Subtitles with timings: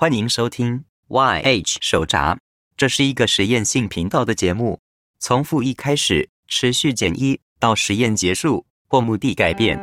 [0.00, 2.38] 欢迎收听 YH 手札，
[2.74, 4.80] 这是一个实验性频道的节目，
[5.18, 9.78] 从负一开始，持续减一到实验结束或目的改变。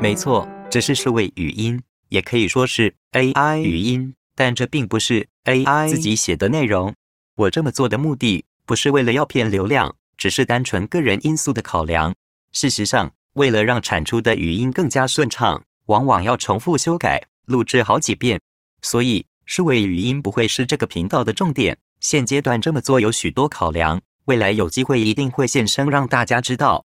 [0.00, 1.78] 没错，这是数位语音，
[2.08, 6.94] 也可以说是 AI 语音，但这并不是 AI 自己写的内容。
[7.36, 12.14] 我这么做的目的不是为了要骗流量，只是单纯个人因素的考量。
[12.52, 18.40] 事实上，为了让产出的语音更加顺畅，往往要重复修改、录制好几遍，
[18.82, 21.76] 所以数位语音不会是这个频道的重点。
[22.00, 26.84] 现阶段这么做有许多考量，未来有机会一定会现身让大家知道。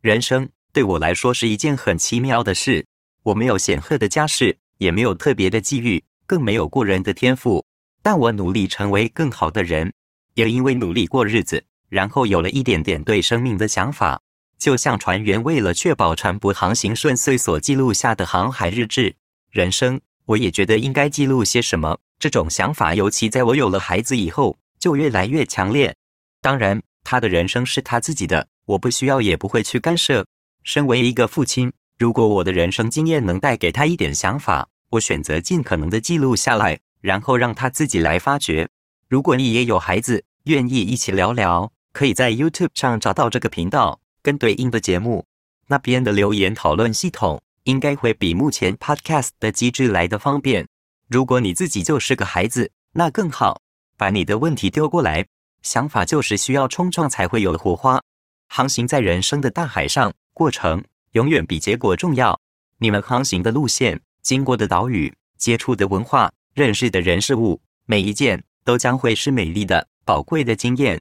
[0.00, 0.48] 人生。
[0.72, 2.86] 对我来说是一件很奇妙的事。
[3.22, 7.64] 我没有显赫的家世，也没有特别的机遇，更没有过人的天赋。
[8.02, 9.92] 但我努力成为更好的人，
[10.34, 14.20] 也因为努力过日子，然后有了一点点对生命的想法。
[14.58, 19.14] 就像船员为了确保船舶航行顺遂所记录下的航海日志。
[19.50, 21.98] 人生，我也觉得应该记录些什么。
[22.18, 25.94] 这种想法，尤其在我有了孩子以后，就越来越强烈。
[26.42, 30.26] 当然，他的人生是他自己的，我不需要，也不会去干涉。
[30.62, 38.66] 身为一个父亲，如果我的人生经验能带给他一点想法，我选择尽可能的记录下来，然后让他自己来发掘。
[39.06, 45.26] 如果你也有孩子，愿意一起聊聊，可以在 YouTube 上找到这个频道跟对应的节目，
[45.66, 50.66] 那边的留言讨论系统应该会比目前 Podcast 的机制来的方便。
[51.06, 53.60] 如果你自己就是个孩子，那更好，
[53.98, 55.26] 把你的问题丢过来。
[55.60, 58.00] 想法就是需要冲撞才会有火花，
[58.48, 60.10] 航行在人生的大海上。
[60.32, 62.38] 过程永远比结果重要。
[62.78, 71.00] 你们航行的路线、经过的岛屿、接触的文化、认识的人事物，每一件都将会是美丽的、宝贵的经验。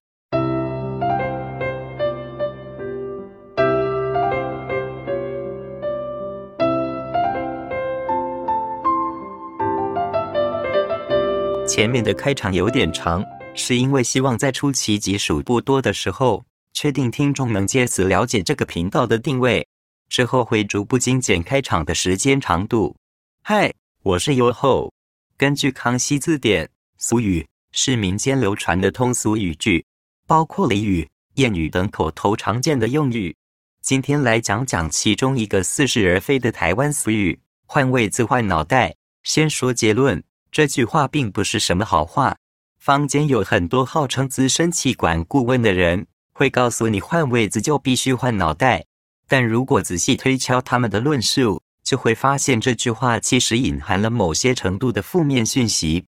[11.67, 16.43] 前面的开场有点长，是因为希望在初期集数不多的时候。
[16.71, 19.67] 确定听众能借此了解这个频道的定位，
[20.09, 22.95] 之后会逐步精简开场的时间长度。
[23.43, 23.71] 嗨，
[24.01, 24.91] 我是优厚。
[25.37, 29.85] 根据康熙字典，俗语是民间流传的通俗语句，
[30.25, 33.35] 包括俚语、谚语等口头常见的用语。
[33.81, 38.95] 今天来讲讲其中一个似是而非的台湾俗语“换位子换脑袋”。
[39.23, 42.35] 先说结论，这句话并不是什么好话。
[42.79, 46.07] 坊间有很多号称资深气管顾问的人。
[46.31, 48.85] 会告诉你换位子就必须换脑袋，
[49.29, 56.05] 但如果仔细推敲他们的论述，就会发现这句话其实隐含了某些程度的负面讯息。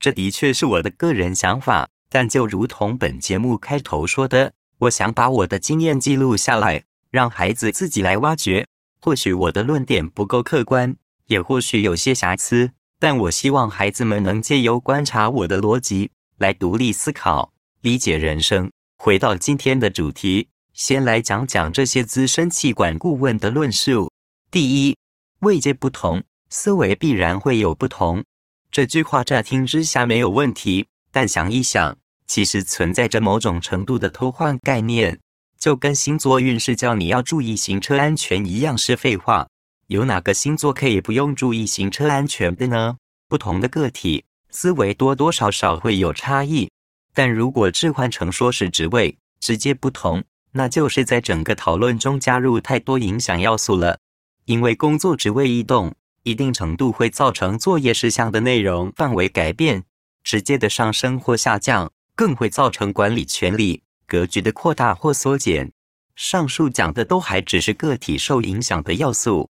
[0.00, 8.66] 这的确是我的个人想法，但就如同本节目开头说的，我想把我的经验记录下来，让孩子自己来挖掘。
[9.00, 10.96] 或许我的论点不够客观，
[11.26, 17.52] 也或许有些瑕疵，但我希望孩子们能借由观察我的逻辑，来独立思考、
[17.82, 18.70] 理解人生。
[18.96, 24.10] 回到今天的主题，先来讲讲这些资深气管顾问的论述。
[24.50, 24.96] 第一，
[25.40, 28.24] 位阶不同，思维必然会有不同。
[28.70, 31.96] 这句话乍听之下没有问题，但想一想，
[32.26, 35.18] 其实存在着某种程度的偷换概念，
[35.58, 39.46] 就跟星座运势叫你要注意行车安全一样是废话。
[39.88, 42.96] 有哪个星座可以不用注意行车安全的呢？
[43.28, 46.70] 不同的个体思维多多少少会有差异。
[47.12, 53.98] 但如果置换成说是职位直接不同，那就是在整个讨论中加入太多影响要素了。
[54.44, 59.84] 因为工作职位异动，一定程度会造成作业事项的内容范围改变，
[60.22, 65.72] 直接的上升或下降，更会造成管理权力格局的扩大或缩减。
[66.16, 69.48] 上述讲的都还只是个体受影响的要素。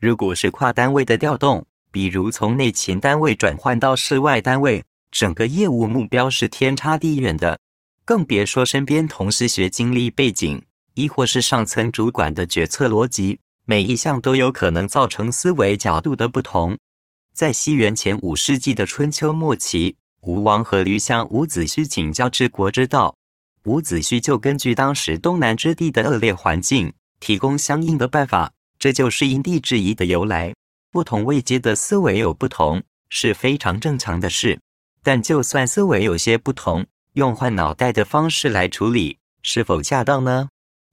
[0.00, 4.84] 如果是跨单位的调动，比如从内勤单位转换到室外单位。
[5.10, 7.60] 整个业务目标是天差地远的，
[8.04, 10.62] 更别说身边同事学经历背景，
[10.92, 16.76] 亦或是上层主管的决策逻辑，每一项都有可能造成思维角度的不同。
[17.32, 23.16] 在西元前五世纪的春秋末期，吴王阖闾向伍子胥请教治国之道，
[23.64, 28.52] 伍子胥就根据当时东南之地的恶劣环境，提供相应的办法。
[28.78, 30.54] 这就是因地制宜的由来。
[30.92, 34.60] 不同位阶的思维有不同，是非常正常的事。
[35.02, 40.48] 但就算思维有些不同，用换脑袋的方式来处理，是否恰当呢？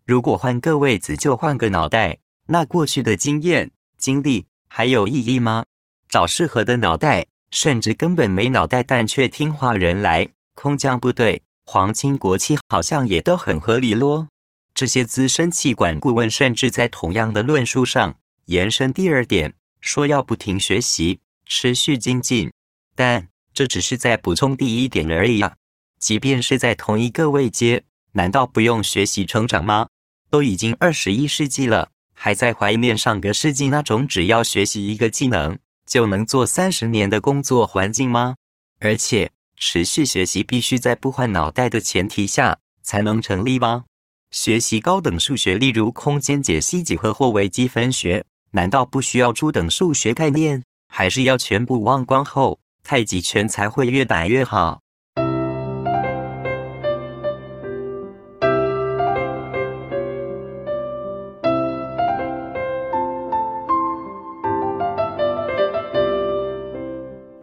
[0.06, 5.66] 如果换个位子就换个脑袋，那过去的经验、经历还有意义吗？
[6.08, 10.30] 找适合的脑袋，甚至根本没脑袋但却听话人来。
[10.54, 14.28] 空降部队、皇亲国戚好像也都很合理咯。
[14.76, 18.16] 这些资深气管顾问甚至在同样的论述上
[18.46, 22.52] 延伸第二点，说要不停学习，持续精进。
[22.94, 25.56] 但这只是在补充第一点而已啊！
[26.02, 27.84] 即便是在同一个位阶，
[28.14, 29.88] 难道不用学习成长吗？
[30.32, 38.36] 都已经二十一世纪了，还在怀念上个世纪那种只要学习一个技能就能做三十年的工作环境吗？
[38.80, 43.84] 而且持续学习必须在不换脑袋的前提下才能成立吗？
[44.32, 50.64] 学习高等数学，例如空间解析几何或微积分学，难道不需要初等数学概念？
[50.88, 54.82] 还是要全部忘光后，太极拳才会越打越好？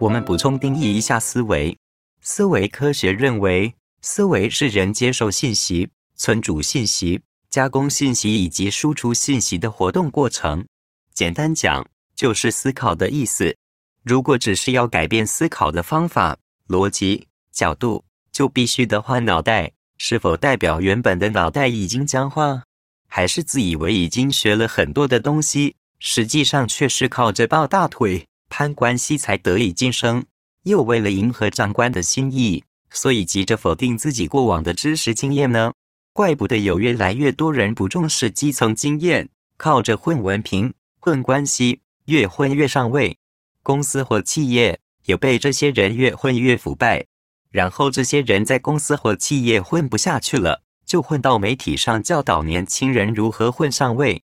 [0.00, 1.76] 我们补充定义一下思维。
[2.20, 10.64] 思维科学认为，思维是人接受信息、存储信息、加工信息以及输出信息的活动过程。
[11.12, 11.84] 简单讲，
[12.14, 13.56] 就是思考的意思。
[14.04, 19.72] 如果只是要改变思考的方法、逻辑、角度，就必须得换脑袋。
[20.00, 22.62] 是否代表原本的脑袋已经僵化，
[23.08, 28.28] 还是自以为已经学了很多的东西，实际上却是靠着抱大腿？
[28.48, 30.24] 攀关系才得以晋升，
[30.64, 35.72] 又为了迎合长官的心意，所以急着否定自己过往的知识经验呢？
[36.12, 43.16] 怪不得有越来越多人不重视基层经验，靠着混文凭、混关系，越混越上位。
[43.62, 47.06] 公司或企业也被这些人越混越腐败，
[47.50, 54.22] 然后这些人在公司或企业混不下去了，就混到媒体上教导年轻人如何混上位，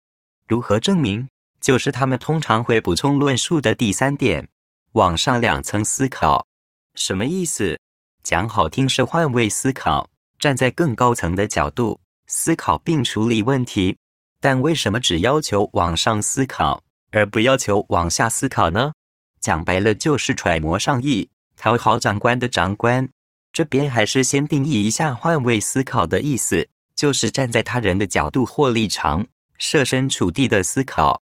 [0.48, 1.28] 如何证明？
[1.64, 4.50] 就是他们通常会补充论述的第三点：
[4.92, 6.46] 往上两层思考，
[6.96, 7.80] 什么意思？
[8.22, 13.98] 讲好听是换位思考，站在更高层的角度思考并处理问题。
[14.42, 18.92] 但为什么只要求往上思考，而不要求往下思考呢？
[19.40, 23.08] 讲白了就是揣摩上意，讨好长官的长官。
[23.54, 29.26] 这边还是先定义一下换位思考的意思，就是站在他人的角度或立场，
[29.58, 31.23] 设身处地的思考。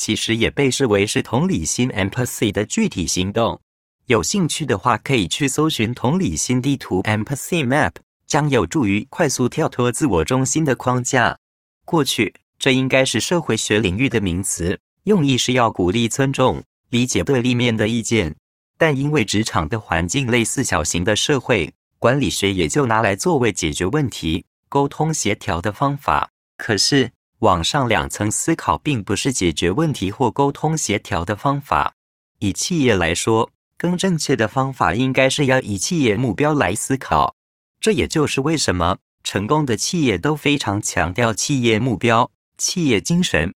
[0.00, 3.60] 其实也被视为是同理心 （empathy） 的具体行动。
[4.06, 7.92] 有兴趣的话，可以去搜寻同理心地图 （empathy map），
[8.26, 11.36] 将有助于快速跳脱自我中心的框架。
[11.84, 18.34] 过去，这应该是社会学领域的名词，用意是要鼓励尊重、理解对立面的意见。
[18.78, 26.30] 但因为职场的环境类似小型的社会，管理学也就拿来作为解决问题、沟通协调的方法。
[26.56, 31.94] 可是，往上两层思考，并不是解决问题或沟通协调的方法。
[32.38, 37.34] 以企业来说，更正确的方法应该是要以企业目标来思考。
[37.80, 43.54] 这也就是为什么成功的企业都非常强调企业目标、企业精神。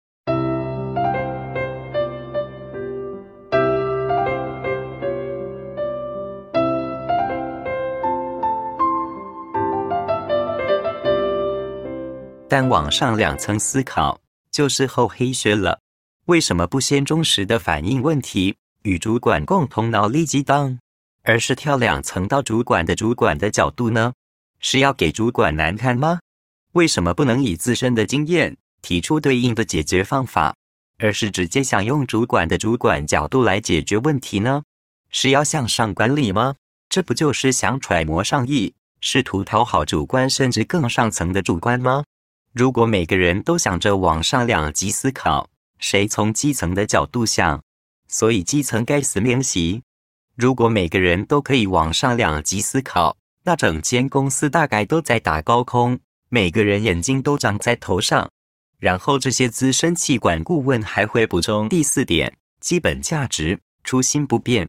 [12.55, 14.21] 但往上两层思考
[14.53, 15.81] 就是厚黑学了。
[16.27, 20.79] 为什么不先忠实的反映问题，与主管共同脑力激荡，
[21.25, 24.13] 而是跳两层到主管的主管的角度呢？
[24.61, 26.20] 是要给主管难看吗？
[26.75, 30.55] 为什么不能以自身的经验提出对应的解决方法，
[30.99, 34.63] 而是直接想用主管的主管角度来解决问题呢？
[35.11, 36.55] 是要向上管理吗？
[36.89, 42.05] 这不就是想揣摩上意，试图讨好主观甚至更上层的主观吗？
[42.55, 47.61] 如果每个人都想着往上两级思考，谁从基层的角度想？
[48.06, 49.82] 所以基层该死练习。
[50.37, 58.31] 如果每个人都可以往上两级思考，那整间公司大概都在打高空，每个人眼睛都长在头上。
[58.79, 64.69] 然后这些资深气管顾问还会补充第四点：基本价值，初心不变。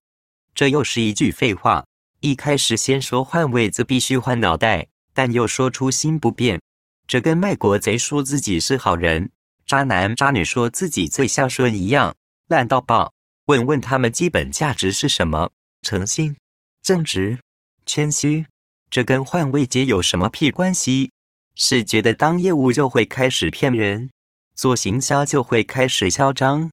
[0.55, 1.85] 这又是一句废话。
[2.21, 6.59] 一开始先说换位子必须换脑袋，但又说初心不变。
[7.07, 9.31] 这跟卖国贼说自己是好人，
[9.65, 12.15] 渣男渣女说自己最孝顺一样，
[12.47, 13.13] 烂到爆。
[13.45, 15.51] 问问他们基本价值是什么？
[15.83, 16.35] 诚信、
[16.81, 17.37] 正直、
[17.85, 18.47] 谦虚，
[18.89, 21.11] 这跟换位阶有什么屁关系？
[21.53, 24.09] 是觉得当业务就会开始骗人，
[24.55, 26.71] 做行销就会开始嚣张？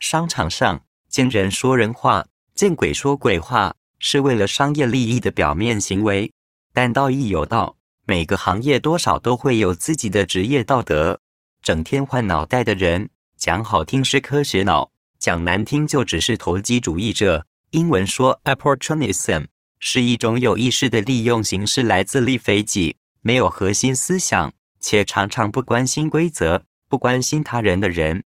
[0.00, 6.32] 商场上见人说人话，见鬼说鬼话，是为了商业利益的表面行为，
[6.72, 7.76] 但道义有道。
[8.10, 11.20] 每个行业多少都会有自己的职业道德。
[11.62, 14.90] 整天换脑袋的人，讲好听是科学脑，
[15.20, 17.46] 讲难听就只是投机主义者。
[17.70, 19.46] 英文说 opportunism
[19.78, 28.24] 是一种有意识的利用形式，来自利非己，没有核心思想，且常常不关心规则、不关心他人的人。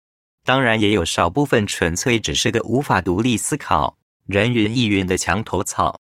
[0.43, 6.01] 当然，也有少部分纯粹只是个无法独立思考、人云亦云的墙头草。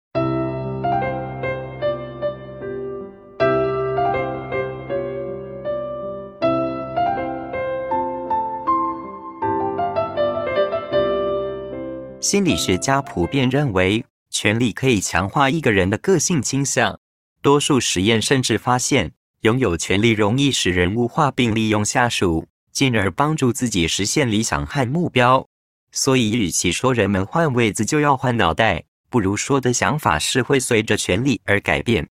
[12.30, 17.00] 心理学家普遍认为，权力可以强化一个人的个性倾向。
[17.42, 25.48] 多数实验甚至发现，拥有权力容易使人物化并利用下属，进而帮助自己实现理想和目标。
[25.92, 32.08] 所以，与其说人们换位子就要换脑袋，不如说的想法是会随着权力而改变。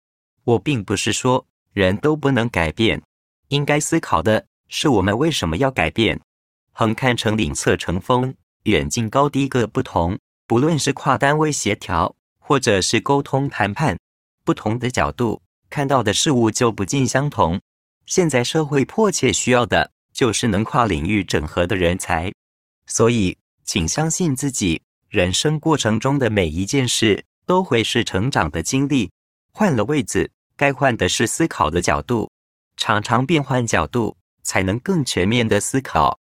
[0.44, 3.00] 我并不是说人都不能改变，
[3.48, 6.20] 应该思考的是我们为什么要改变。
[6.72, 8.34] 横看成岭侧成峰。
[8.64, 10.16] 远近高低各不同，
[10.46, 13.98] 不论是跨单位协调，或者是沟通谈判，
[14.44, 17.60] 不同的角度看到的事物就不尽相同。
[18.06, 22.32] 现在社会迫切需要的就是能跨领域整合的人才，
[22.86, 29.10] 所以请相信自己，人生过程中的每一件事都会是成长的经历。
[29.52, 32.30] 换了位子，该换的是思考的角度，
[32.76, 36.20] 常常变换角度，才能更全面的思考。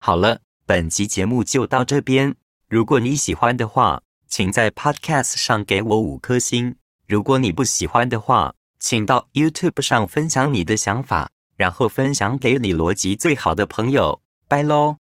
[0.00, 0.40] 好了。
[0.68, 2.34] 本集节目就到这边。
[2.68, 6.76] 如果你喜欢的话，请在 Podcast 上给我五颗星。
[7.06, 14.20] 如果你不喜欢的话，请到 YouTube 上分享你的想法，然后分享给你逻辑最好的朋友。
[14.46, 14.98] 拜喽！